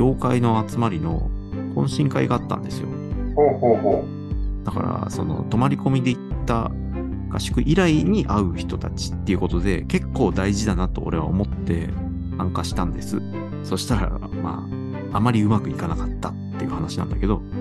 [0.00, 1.30] 業界の集まりの
[1.74, 2.88] 懇親会があったんですよ。
[3.36, 4.04] ほうほうほ
[4.64, 6.70] だから、その泊まり込みで行った
[7.28, 11.90] 合宿以来に会う人たちっていうことで、結構大事だなと俺は思って
[12.38, 13.20] 参加したんです。
[13.62, 14.08] そしたら、
[14.42, 14.66] ま
[15.12, 17.42] あ、あまりうまくいかなかったっていう話なんだけど、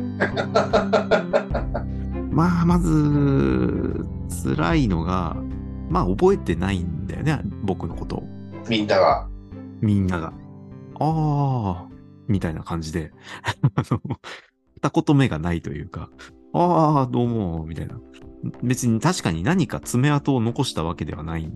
[2.31, 4.05] まあ、まず、
[4.55, 5.35] 辛いのが、
[5.89, 8.23] まあ、覚えてないんだよね、僕のこと。
[8.69, 9.27] みんなが。
[9.81, 10.31] みんなが。
[11.01, 11.88] ああ、
[12.29, 13.11] みたいな感じで、
[13.75, 13.99] あ の
[14.81, 16.09] 二言目がないというか、
[16.53, 17.99] ああ、どうも、みたいな。
[18.63, 21.51] 別に確かに何か爪痕を残したわけではない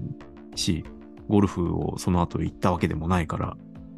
[0.56, 0.84] し、
[1.30, 3.56] ゴルフをその後行ったわけでもないから、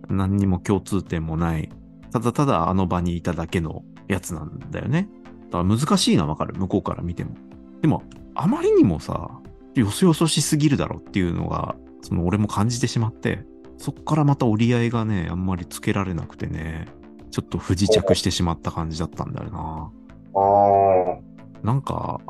[0.09, 1.69] 何にも共通点もない、
[2.11, 5.09] ただただあの場にいただけのやつなんだよね。
[5.49, 7.35] だから難しいのはわかる、向こうから見ても。
[7.81, 8.03] でも、
[8.35, 9.41] あまりにもさ、
[9.73, 13.44] よそよそしすぎるだろうっていうのが、その俺も感じてしまって、
[13.77, 16.88] そっからまた折り合いがね、あんまりつけられなくてね、
[17.31, 19.91] ちょっと不時着してしまった感じだったんだよな。
[20.36, 21.66] ああ。
[21.66, 22.22] なんか、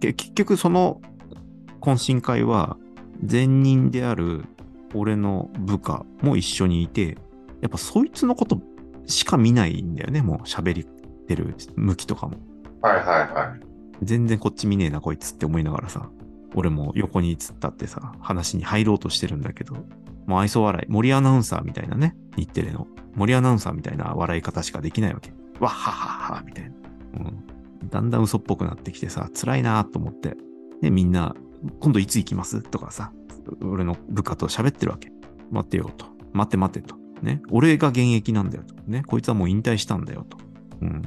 [0.00, 1.00] け結局その
[1.80, 2.76] 懇親会は、
[3.30, 4.44] 前任である
[4.94, 7.16] 俺の部下も一緒にいて、
[7.60, 8.60] やっぱそいつのこと
[9.06, 10.84] しか見ないんだよね、もう喋り
[11.28, 12.38] てる向きとかも。
[12.80, 13.60] はいはいはい。
[14.02, 16.10] 全然こっち見ねえな、こいつって思いながらさ、
[16.54, 19.76] 俺も横に突っ立ってさ、話に入ろうとしてるんだけど、
[20.26, 25.32] もう愛想笑い、森アナウンサーみたいなね、日テレの、森アナウンサーみたいな笑い方しかできないわけ。
[25.60, 26.70] わっはっはっは、みたいな。
[27.18, 27.22] う
[27.84, 27.88] ん。
[27.88, 30.36] だんだん嘘っぽくなってきてさ、辛いなと思って。
[30.80, 31.34] で、みんな、
[31.80, 32.62] 今度いつ行きます？
[32.62, 33.12] とかさ、
[33.62, 35.12] 俺の部下と喋ってるわけ。
[35.50, 36.06] 待ってよと。
[36.32, 36.96] 待って待ってと。
[37.22, 37.42] ね。
[37.50, 38.74] 俺が現役なんだよと。
[38.86, 39.02] ね。
[39.06, 40.38] こいつはもう引退したんだよと。
[40.80, 41.02] うん。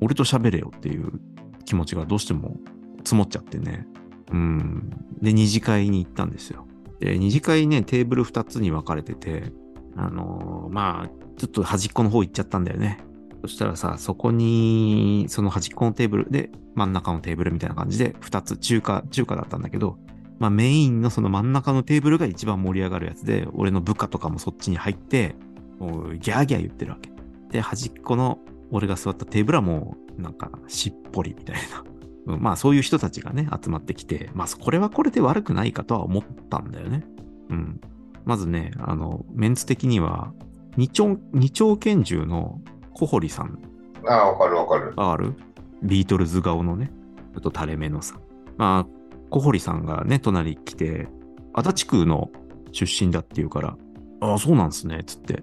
[0.00, 1.20] 俺と喋れよっていう
[1.64, 2.56] 気持ちがどうしても
[3.04, 3.86] 積もっちゃってね。
[4.32, 4.90] うん。
[5.20, 6.66] で、二次会に行ったんですよ。
[7.02, 9.52] で、二次会ね、テーブル二つに分かれてて、
[9.96, 12.98] あのーまあ、ちょっと端っこの方行っちゃったんだよね。
[13.42, 19.98] そしたらさ、そこに、その端っこのテーブルで、真ん中のテーブルみたいな感じで、二つ、中華、中華だったんだけど、
[20.38, 25.34] まあメインのその真ん中のテーブルが一番盛り上がるやつで、俺の部下とかもそっちに入って、
[25.80, 27.10] もうギャーギャー言ってるわけ。
[27.50, 28.38] で、端っこの
[28.70, 31.84] 俺が座ったテーブルはもう、なんか、しっぽりみたいな。
[32.26, 37.04] うんまあそういう人たちがね、集まってきて、まあこれはこれで悪くないかとは思ったんだよね。
[37.50, 37.80] うん。
[38.24, 40.32] まずね、あの、メンツ的には、
[40.76, 42.60] 二丁、二丁拳銃の
[42.94, 43.58] 小堀さん
[44.06, 44.94] ああ、わかるわかる。
[44.94, 45.34] がある？
[45.82, 46.92] ビートルズ顔のね、
[47.34, 48.20] ちょっと垂れ目のさ。
[48.56, 48.86] まあ、
[49.30, 51.08] 小堀さんがね、隣来て、
[51.52, 52.30] 足立区の
[52.70, 53.76] 出身だっていうから、
[54.20, 55.42] ああ、そうなんすね、つって。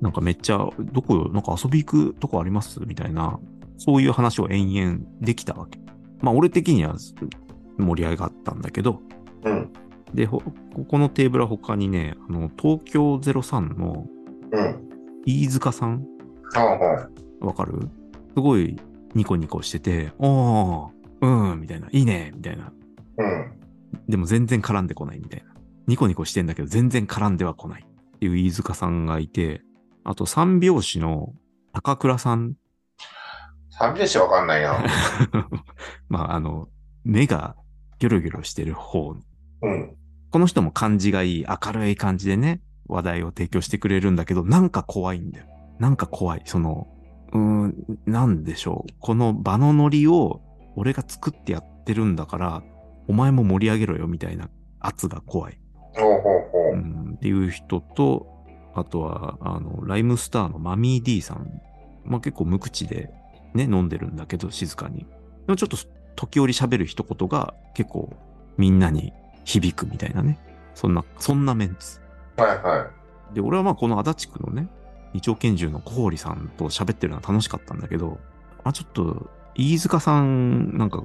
[0.00, 2.80] なんかめっちゃ、どこ、なんか遊び行くとこあります？
[2.86, 3.38] みたいな、
[3.76, 5.78] そういう話を延々できたわけ。
[6.20, 6.96] まあ、俺的には
[7.78, 9.00] 盛り上がったんだけど、
[9.44, 9.72] うん。
[10.14, 10.40] で、ほ
[10.74, 14.06] ここのテーブルは他にね、あの、東京03の
[14.50, 14.88] うん。
[15.26, 16.06] 飯塚さん？
[16.54, 17.08] ああ、は
[17.40, 17.44] い。
[17.44, 17.88] わかる？
[18.34, 18.76] すごい
[19.14, 22.72] ニコニコしてて、おー、うん、みたいな、いいね、みたいな。
[23.18, 23.52] うん。
[24.08, 25.52] でも全然絡んでこないみたいな。
[25.86, 29.62] ニコニコしてんだけど全然絡んでは来ないっていう飯塚さんがいて、
[30.04, 31.34] あと三拍子の
[31.72, 32.54] 高倉さん。
[33.78, 34.84] 三拍子わかんないな。
[36.08, 36.68] まあ、あの、
[37.04, 37.56] 目が
[37.98, 39.14] ギョロギョロしてる方。
[39.62, 39.96] うん。
[40.30, 45.46] この人も感じがいい、明るい感じでね、話題を提供してくれるんだけど、なんか怖いんだよ。
[45.78, 46.42] なんか怖い。
[46.44, 46.88] その、
[47.32, 47.74] うーん、
[48.06, 48.92] なんでしょう。
[48.98, 50.40] この場のノリを
[50.76, 52.62] 俺が作ってやってるんだから、
[53.06, 54.50] お前も盛り上げろよみたいな
[54.80, 55.58] 圧が怖い。
[55.94, 56.72] ほうほうほう。
[56.74, 58.26] うん、っていう人と、
[58.74, 61.60] あとは、あの、ライムスターのマミー D さん。
[62.04, 63.10] まあ、結構無口で
[63.54, 65.00] ね、飲んでるんだけど、静かに。
[65.00, 65.06] で
[65.48, 65.76] もちょっと
[66.16, 68.12] 時折喋る一言が結構
[68.56, 69.12] みんなに
[69.44, 70.38] 響くみたいなね。
[70.74, 72.00] そんな、そんなメンツ。
[72.36, 72.90] はいは
[73.34, 74.68] で、俺はまあこの足立区のね、
[75.12, 78.18] 二丁拳銃の小堀さんと喋ってるのは楽しかったんだけど、
[78.64, 81.02] あ、ちょっと、飯塚さん、なんか、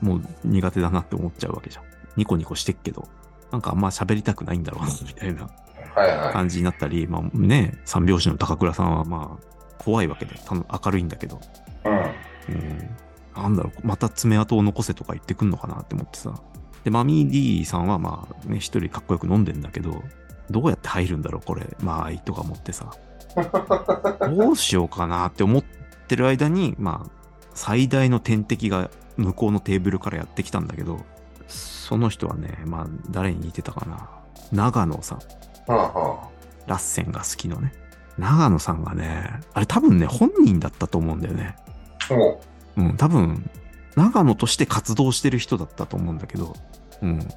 [0.00, 1.84] もう苦手だなって思っちゃうわけじゃん。
[2.16, 3.08] ニコニコしてっけど、
[3.50, 5.42] なんかあんま喋りたくないんだろうな、みたいな。
[5.42, 5.46] い。
[5.94, 6.32] はいはい。
[6.32, 11.40] 感じになったり、まあね、三拍子の高倉さんはまあ、怖いわけで、明るいんだけど、
[11.84, 12.54] うん。
[12.54, 12.96] うん、
[13.34, 16.34] なんだろう、また爪痕を残せとか言ってくんのかなって思ってさ。
[16.84, 20.02] で、マミー D さんはまあね、一人かっこよく飲んでんだけど、
[20.50, 22.90] どうやって入るんだろう、これ、まあ、とか思ってさ。
[24.36, 25.64] どうしようかなって思っ
[26.08, 27.10] てる間に、まあ、
[27.54, 31.00] 最大の天敵が向こうのテーブルからやってきたんだけど、
[31.46, 34.08] その人はね、まあ、誰に似てたかな。
[34.50, 35.18] 長野さん。
[36.66, 37.72] ラッセンが好きのね。
[38.18, 41.56] 長野さんがね、あれ多分ね、本人だったと思うんだよね。
[42.76, 43.50] うん、多分、
[43.96, 46.54] 長野として活動してる人だったと思うんだけど、
[47.02, 47.28] うん。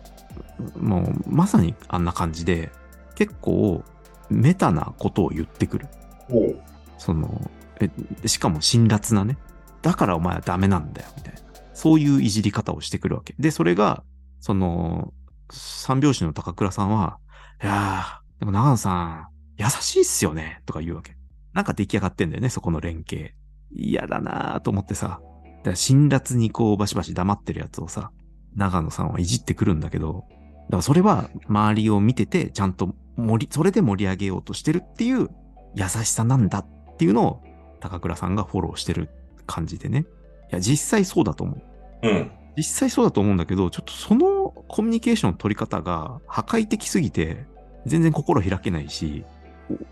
[0.79, 2.71] もう、まさにあんな感じで、
[3.15, 3.83] 結構、
[4.29, 5.87] メタなことを言ってくる。
[6.29, 6.33] う。
[6.33, 6.61] ほう。
[6.97, 7.49] その、
[7.81, 7.89] え、
[8.27, 9.37] しかも辛辣なね。
[9.81, 11.39] だからお前はダメなんだよ、みたいな。
[11.73, 13.35] そういういじり方をしてくるわけ。
[13.37, 14.03] で、それが、
[14.39, 15.13] その、
[15.51, 17.19] 三拍子の高倉さんは、
[17.61, 19.27] いやー、でも長野さん、
[19.57, 21.17] 優しいっすよね、とか言うわけ。
[21.53, 23.33] なんか出来上がってんだよね、そこの連携。
[23.71, 25.19] 嫌だなーと思ってさ。
[25.59, 28.11] だから辛辣にこうバシバシ黙ってるやつをさ、
[28.55, 30.25] 長野さんはいじってくるんだけど、
[30.67, 35.29] だからそれは周りを見てて、ちゃんと盛り、それで盛り上げようとしてるっていう
[35.75, 36.65] 優しさなんだっ
[36.97, 37.43] ていうのを
[37.79, 39.09] 高倉さんがフォローしてる
[39.45, 40.05] 感じでね。
[40.51, 41.61] いや、実際そうだと思う。
[42.03, 42.31] うん。
[42.57, 47.45] 実際そうだと思うんだけど、ちょっとそのコミュニケーションの取り方が破壊的すぎて、
[47.85, 49.25] 全然心開けないし、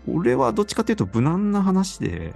[0.08, 2.34] お俺はどっちかというと無難な話で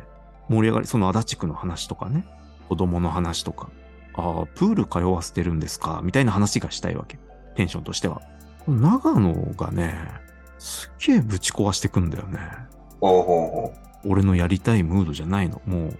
[0.49, 2.25] 盛り上がり、その足立区の話とかね、
[2.69, 3.71] 子供の話とか、
[4.15, 7.19] ああ、プール通わせてるんですか、みたいな話がしたいわけ。
[7.55, 8.23] テンションとしては。
[8.67, 9.95] 長野がね、
[10.59, 12.39] すっげえぶち壊してくんだよね。
[13.01, 13.75] ほうほうほ
[14.05, 15.61] 俺のやりたいムードじゃないの。
[15.67, 15.99] もう、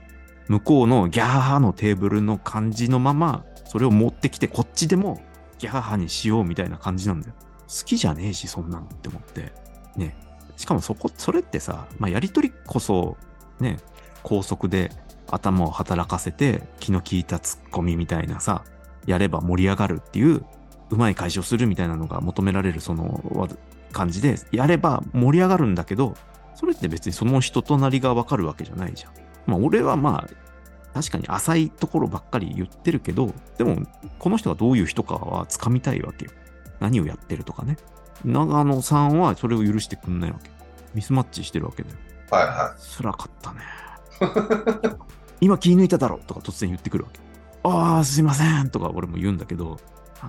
[0.49, 5.21] 向こうのギャーハのテーブルの感じのまま、それを持ってきて、こっちでも
[5.59, 7.35] ギャーハにしようみたいな感じなんだよ。
[7.69, 9.53] 好きじゃねえし、そんなのって思って。
[9.97, 10.17] ね。
[10.57, 13.17] しかもそこ、それってさ、まあ、やりとりこそ、
[13.61, 13.79] ね、
[14.29, 14.91] 高速で
[15.27, 18.63] 頭を働かせて、気の利いたツッコミみたいなさ、
[19.07, 20.45] やれば盛り上がるっていう、
[20.91, 23.49] うまい解消するみたいなのが求められるそのわ
[23.91, 26.15] 感じで、やれば盛り上がるんだけど、
[26.55, 29.13] それって別にその人となりがわかるわけじゃないじゃん。
[29.47, 33.79] まあ俺はまあ、確かに浅いところばっかり言ってるけど、でも
[34.19, 36.33] この人がどういう人かは掴みたいわけよ。
[36.81, 37.79] 何をやってるとかね。
[38.27, 40.51] 長野さんはそれを許してくんないわけ。
[40.93, 41.97] ミスマッチしてるわけだよ。
[42.31, 42.35] う。
[42.35, 43.88] はいは辛かったね。
[45.41, 47.21] 今気抜いただろとか突然言ってくるわけ。
[47.63, 49.79] ああ、すいませんとか俺も言うんだけど、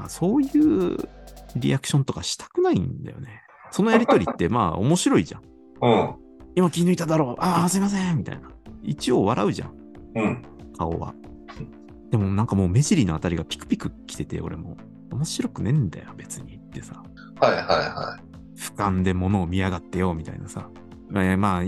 [0.07, 0.47] そうい
[0.93, 0.97] う
[1.55, 3.41] リアクションとかしたくないんだよね。
[3.71, 5.41] そのやりとりって まあ面白いじゃん。
[5.41, 5.45] い。
[5.81, 6.15] うん。
[6.55, 7.41] 今気抜いただろう。
[7.41, 8.49] ああ、すいませんみたいな。
[8.83, 9.73] 一応笑うじゃん、
[10.15, 10.41] うん。
[10.77, 11.13] 顔は。
[12.11, 14.77] でもなんかもう目尻のあたりがピクピク来てて、俺も。
[15.11, 17.01] 面白くねえんだよ、別にってさ。
[17.39, 18.19] はいはいは
[18.55, 20.69] 俯瞰で物を見やがってよ、みたいなさ。
[21.11, 21.63] えーまあ、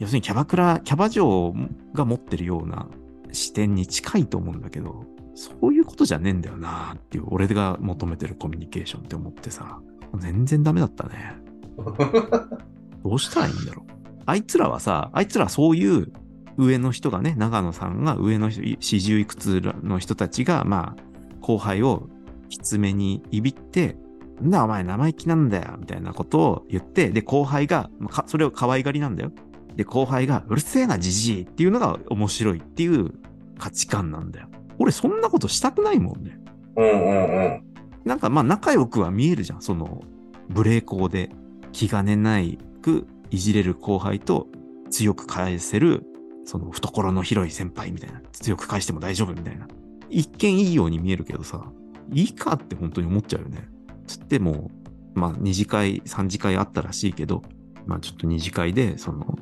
[0.00, 1.54] 要するにキャバクラ、キャバ嬢
[1.92, 2.88] が持ってるような
[3.32, 5.04] 視点に近いと思うんだけど、
[5.34, 9.78] そういうことじゃねえんだよなっていう、俺が求めてるコミュニケーションって思ってさ、
[10.18, 11.36] 全然ダメだったね。
[13.04, 13.92] どうしたらいいんだろう。
[14.24, 16.12] あいつらはさ、あいつらはそういう
[16.56, 21.02] 上の人がね、長野さんが上の人、四十いくつの人たちが、まあ、
[21.40, 22.08] 後輩を
[22.48, 23.96] きつめにいびって、
[24.42, 27.90] んだお前生意気なんだよ、みたいなことを言って、で、後輩が、
[28.26, 29.32] それを可愛がりなんだよ。
[29.80, 33.14] で、後輩が、うるせえな、じじいっていうのが面白いっていう
[33.58, 34.48] 価値観なんだよ。
[34.78, 36.38] 俺、そんなことしたくないもんね。
[36.76, 36.80] い。
[36.80, 37.64] うんうんうん。
[38.04, 39.62] なんかまあ仲良くは見えるじゃん。
[39.62, 40.02] その、
[40.50, 41.30] 無礼講で
[41.72, 44.48] 気兼ねないくいじれる後輩と
[44.90, 46.04] 強く返せる、
[46.44, 48.20] その懐の広い先輩みたいな。
[48.32, 49.66] 強く返しても大丈夫みたいな。
[50.10, 51.72] 一見いいように見えるけどさ、
[52.12, 53.66] いいかって本当に思っちゃうよね。
[54.06, 54.70] つっても、
[55.14, 57.40] まあ二次会、三次会あったらしいけど、
[57.86, 59.38] まあちょっと二次会で、その、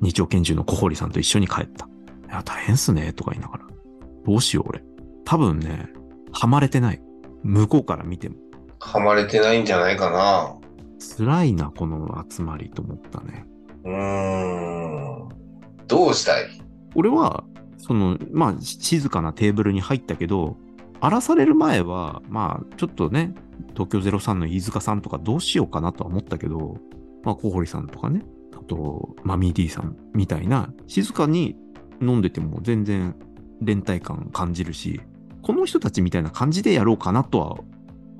[0.00, 1.86] 二丁拳銃の小堀さんと一緒に帰った。
[1.86, 1.88] い
[2.30, 3.66] や、大変っすね、とか言いながら。
[4.26, 4.82] どうしよう、俺。
[5.24, 5.90] 多分ね、
[6.32, 7.02] ハマれてない。
[7.42, 8.36] 向こうから見ても。
[8.78, 10.54] はまれてないんじゃないかな。
[11.16, 13.46] 辛いな、この集まりと思ったね。
[13.84, 15.28] うーん。
[15.86, 16.44] どうしたい？
[16.94, 17.44] 俺は、
[17.78, 20.56] その、まあ、し静かなテーブルに入ったけど、
[21.00, 23.34] 荒らされる前は、まあ、ちょっとね、
[23.74, 26.76] 東京03の飯塚さんとかどうしようかなとは思ったけど、
[27.22, 28.26] まあ、小堀さんとかね、あ
[28.70, 31.56] と、マミー D さんみたいな、静かに
[32.00, 33.16] 飲んでても全然
[33.60, 35.00] 連帯感感じるし、
[35.42, 37.58] この人たちみたいな感じでやろうかなとは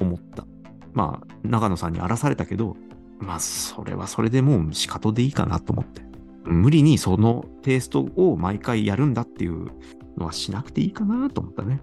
[0.01, 0.45] 思った。
[0.93, 2.77] まあ、長野さんに荒らされたけど、
[3.21, 6.03] まあ、それはそれでもう仕方でいいかなと思って。
[6.43, 9.67] 無理にそのテイストを毎回やるんだっていう
[10.17, 11.81] のはしなくていいかなと思ったね。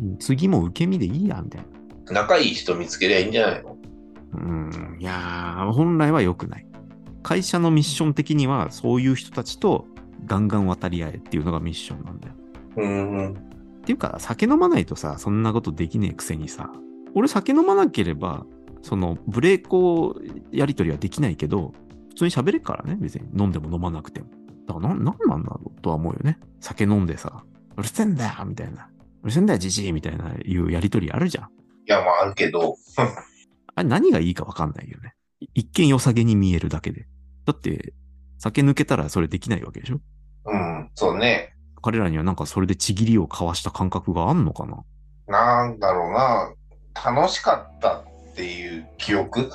[0.00, 1.62] うん次も受け身でいいや、みたい
[2.06, 2.12] な。
[2.12, 3.76] 仲いい人見つけりゃいいんじゃないの？
[4.34, 6.66] うん、いやー、本来は良くない。
[7.22, 9.86] 会社のミッション的には、そういう人たちと
[10.26, 12.34] ガンガン渡り合えっていうのがミッションなんだよ。
[12.76, 12.84] うー
[13.30, 13.32] ん。
[13.32, 16.70] っていうか、酒飲まないとさ、そんなことできねえくせにさ、
[17.14, 18.44] 俺酒飲まなければ、
[18.82, 20.16] そのブレーコ
[20.52, 21.72] やりとりはできないけど、
[22.10, 24.26] 普通に喋れるからね、別に飲んでも飲まなくても。
[24.66, 26.38] だからな、なんなんだろうとは思うよね。
[26.60, 27.44] 酒飲んでさ、
[27.76, 28.88] うるせえんだよみたいな。
[29.22, 31.44] うるせえんだよ、じじいみたいないうやりとりあるじゃん。
[31.44, 31.48] い
[31.86, 32.76] や、まあ、あるけど。
[33.74, 35.14] あれ何がいいかわかんないよね。
[35.54, 37.06] 一見良さげに見えるだけで。
[37.44, 37.94] だって、
[38.38, 40.00] 酒抜けたらそれできないわけでしょ？
[40.46, 41.54] うん、そうね。
[41.82, 44.84] 彼らにはなんかそれでちぎりを交わした感覚があんのかな？
[45.28, 46.52] なんだろうな。
[46.94, 48.04] 楽しかったっ
[48.34, 49.50] ていう記憶？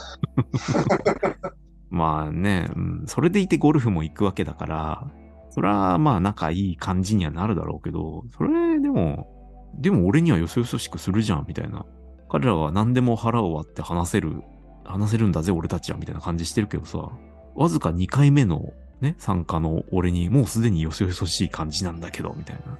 [1.89, 5.11] まあね、うん、それでいてゴルフも行くわけだから、
[5.51, 9.27] それはまあ仲いい感じにはなるだろうけど、それでも、
[9.75, 11.85] でも俺にはよそよそしくするじゃん、みたいな。
[12.29, 14.41] 彼らは何でも腹を割って話せる、
[14.85, 17.09] 話せるんだぜ、俺たちは、みたいな感じしてるけどさ、
[17.55, 22.77] わずか2回目のね、参加の俺にもうすでによそよそしい感じなんだけど、みたいな。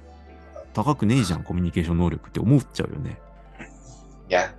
[0.72, 3.18] 高くねえじゃん、コミュニケーション能力って思っちゃうよね。
[4.28, 4.52] いや、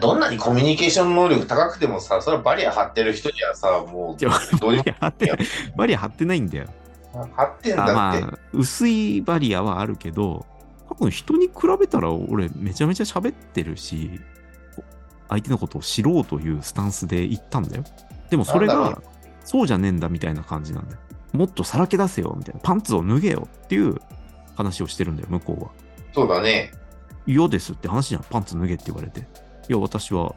[0.00, 5.38] どんなにコミュニケーション能力高くてもさ、それはバリア張ってる人にはさ、もいやう、どうにもバリア張ってない、
[5.76, 6.66] バリア張ってないんだよ。
[7.12, 8.22] 張ってんあだって。
[8.22, 10.46] まあ、薄いバリアはあるけど、
[10.88, 14.20] 多分人に比べたら俺めちゃめちゃ喋ってるし、
[15.30, 17.84] 相手のことを知ろうというスタンスで言ったんだよ。
[18.28, 19.00] でもそれが、
[19.44, 20.98] そうじゃねえんだみたいな感じなんだよ。
[21.32, 22.60] もっとさらけ出せよみたいな。
[22.60, 23.96] パンツを脱げよっていう
[24.56, 25.70] 話をしてるんだよ、向こうは。
[26.12, 26.72] そうだね。
[27.26, 28.24] 嫌ですって話じゃん。
[28.28, 29.20] パンツ脱げって言われて。
[29.20, 29.24] い
[29.68, 30.34] や、私は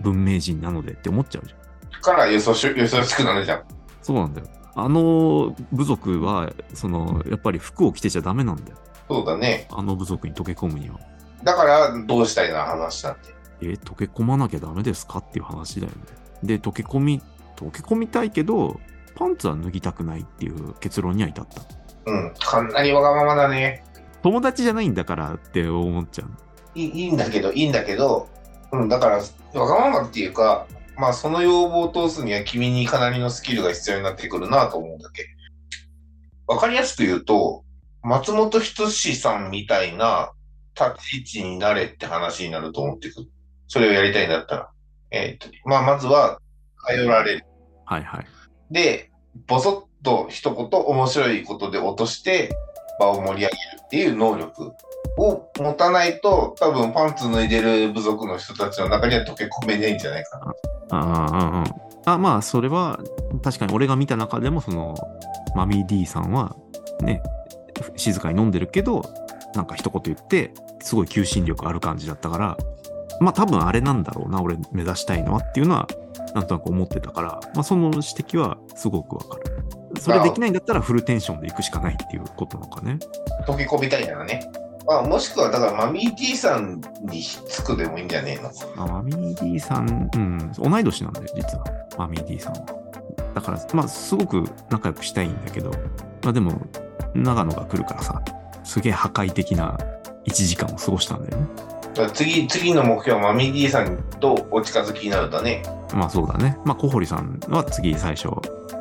[0.00, 2.00] 文明人なのでって思っちゃうじゃん。
[2.00, 3.62] からよそしよそしくなるじゃん。
[4.02, 4.48] そうなんだよ。
[4.74, 8.78] あの部族は、その、やっぱり服を着てちゃダメなんだよ。
[9.08, 9.68] そうだね。
[9.70, 10.98] あの部族に溶け込むには。
[11.44, 13.41] だから、どうしたいな話なんて。
[13.64, 15.98] え、溶け込まなきゃダメですかっていう話だよね。
[16.42, 17.22] で、溶け込み、
[17.56, 18.80] 溶け込みたいけど、
[19.14, 21.62] パンツは脱ぎたくないっていう結論には至った。
[22.06, 22.34] うん。
[22.38, 23.84] かなりわがままだね。
[24.22, 26.30] 友達じゃないんだからって思っちゃう。
[26.74, 28.28] いいいいんだけど、いいんだけど、
[28.72, 30.66] うん、だから、わがままっていうか、
[30.96, 36.54] まあ、その要望を通すには君にかなりのスキルが必要になってくるなと思うんだけど。
[36.54, 37.64] わかりやすく言うと、
[38.02, 40.32] 松本人志さんみたいな
[40.74, 43.28] 立ち位置になれって話になると思ってくる。
[43.72, 44.68] それをやりたいんだったら。
[45.10, 46.38] えーっと、まあ、まずは、
[46.86, 47.46] 頼られる。
[47.86, 48.26] はいはい。
[48.70, 49.10] で、
[49.46, 52.54] ぼそっと一言面白いことで落として
[53.00, 53.50] 場を盛り上げる
[53.82, 54.72] っていう能力
[55.16, 60.52] を持たないと多分パンツ脱いでる部族の人たちの中には溶け込めないんじゃないかな。
[60.90, 61.64] ああ、うんうん。
[62.04, 63.00] あ、まあ、それは、
[63.42, 64.94] 確かに俺が見た中でも、その、
[65.54, 66.56] マミー D さんは、
[67.00, 67.22] ね、
[67.96, 69.02] 静かに飲んでるけど、
[69.54, 72.56] なんか一言言って、すごい求心力ある感じだったから、
[73.22, 75.88] まあ多分あれなんだろうな、俺目指したいのはっていうのは、
[76.34, 80.00] なんとなく思ってたから、まあその指摘はすごくわかる。
[80.00, 82.98] それできないんだったらフルテンションで行くしかないっていうことなのかね。
[83.46, 84.50] 溶け込みたいならね。
[84.86, 88.50] まあ、もしくはだからマミー T さんにひっつくでもいいんじゃねえの？
[88.74, 91.64] まあ、マミー D さん、うん、同い年なんだよ、実は。
[91.96, 92.66] マミー D さんは。
[93.34, 95.70] だから、まあ、すごく仲良くしたいんだけど、
[96.22, 96.60] まあでも、
[97.14, 98.20] 長野が来るからさ、
[98.64, 99.78] すげえ破壊的な
[100.26, 101.46] 1時間を過ごしたんだよね。
[102.12, 105.62] 次、次の目標はマミー D さんとお近づきになるんだね。
[105.94, 106.58] まあそうだね。
[106.64, 108.28] まあ小堀さんは次最初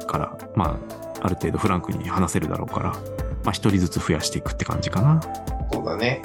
[0.08, 0.80] から、ま
[1.22, 2.90] あ、ある程度フランクに話せるだろうから、
[3.44, 5.22] まあ一人ずつ増やしていくって感じかな。
[5.72, 6.22] そうだね。